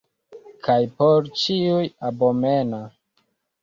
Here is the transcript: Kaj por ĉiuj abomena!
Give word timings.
Kaj 0.67 0.77
por 1.03 1.31
ĉiuj 1.43 1.87
abomena! 2.11 2.85